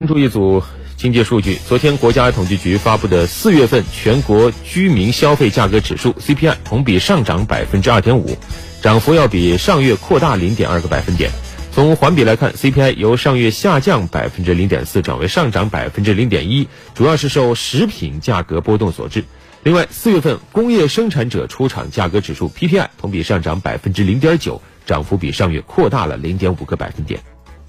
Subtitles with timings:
[0.00, 0.62] 关注一组
[0.96, 8.36] 经济数据，昨天国家统计局发布的四月份全国居民消费价格指数 CPI 同比上涨百分之二点五，
[8.80, 11.32] 涨幅要比上月扩大零点二个百分点。
[11.72, 19.24] 从环比来看，CPI 由上月下降百分之零点四转为上涨百分之零点一，主要是受食品价格波动所致。
[19.64, 27.20] 另外，四月份工业生产者出厂价格指数 PPI 同比上涨百分之零点九，涨幅比上月扩大了零点五个百分点。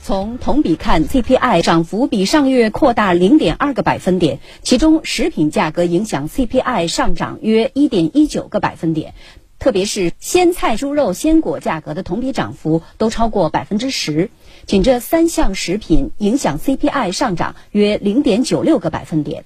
[0.02, 9.14] 从同比看，CPI 涨幅比上月扩大零点二个百分点，其中食品价格影响 CPI 上涨约一点一九个百分点，
[9.60, 14.32] 特别是鲜菜、猪肉、鲜果价格的同比涨幅都超过百分之十。
[14.66, 19.44] 仅这三项食品影响 CPI 上涨约零点九六个百分点。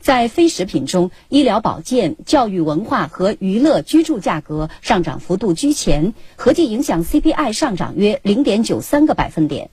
[0.00, 9.70] 在非食品中，医疗保健、教育文化和娱乐居住价格上涨幅度居前，合计影响 CPI 上涨约零点九三个百分点。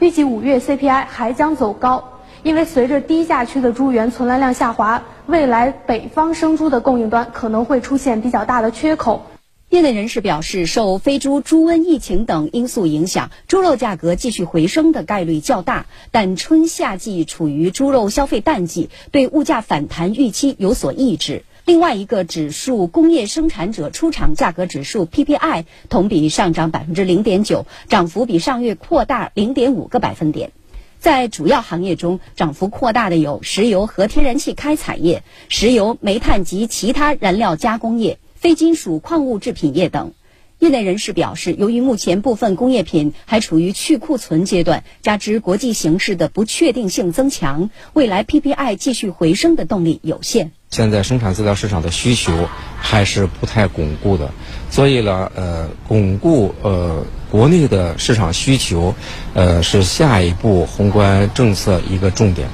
[0.00, 9.26] 预计五月 CPI 还将走高，因为随着低价区的猪源存栏量下滑，未来北方生猪的供应端可能会出现比较大的缺口。
[9.68, 15.84] 业内人士表示，受非洲猪瘟疫情等因素影响，猪肉价格继续回升的概率较大。
[16.10, 21.44] 但春夏季处于猪肉消费淡季，对物价反弹预期有所抑制。
[21.64, 30.52] 另外一个指数工业生产者出厂价格指数 PPI 同比上涨百分之零点九，涨幅比上月扩大零点五个百分点。
[30.98, 40.12] 在主要行业中，涨幅扩大的有石油和天然气开采业、石油、煤炭及其他燃料加工业、非金属矿物制品业等。
[40.58, 50.52] 业内人士表示，由于目前部分工业品还处于去库存阶段，加之国际形势的不确定性增强，未来 PPI 继续回升的动力有限。
[50.70, 54.30] 现在生产资料市场的需求还是不太巩固的，
[54.70, 58.94] 所以呢，呃，巩固呃国内的市场需求，
[59.34, 62.48] 呃，是下一步宏观政策一个重点。